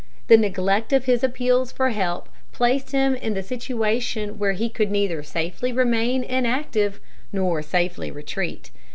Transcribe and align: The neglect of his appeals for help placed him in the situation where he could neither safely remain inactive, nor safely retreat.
The 0.29 0.35
neglect 0.37 0.93
of 0.93 1.05
his 1.05 1.23
appeals 1.23 1.71
for 1.71 1.91
help 1.91 2.27
placed 2.51 2.91
him 2.91 3.13
in 3.13 3.35
the 3.35 3.43
situation 3.43 4.39
where 4.39 4.53
he 4.53 4.67
could 4.67 4.89
neither 4.89 5.21
safely 5.21 5.71
remain 5.71 6.23
inactive, 6.23 6.99
nor 7.31 7.61
safely 7.61 8.09
retreat. 8.09 8.71